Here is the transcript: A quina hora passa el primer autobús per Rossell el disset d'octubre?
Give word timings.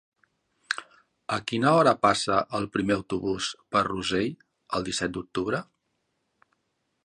A 1.37 1.37
quina 1.51 1.73
hora 1.81 1.93
passa 2.07 2.39
el 2.61 2.65
primer 2.77 2.97
autobús 3.01 3.51
per 3.75 3.85
Rossell 3.91 4.35
el 4.79 4.89
disset 4.89 5.15
d'octubre? 5.19 5.65